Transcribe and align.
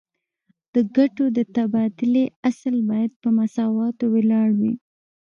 د 0.73 0.75
ګټو 0.95 1.25
د 1.37 1.39
تبادلې 1.55 2.25
اصل 2.49 2.75
باید 2.89 3.11
په 3.21 3.29
مساواتو 3.37 4.03
ولاړ 4.15 4.47
وي 4.59 4.73